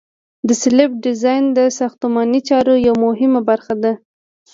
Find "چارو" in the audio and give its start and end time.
2.49-2.73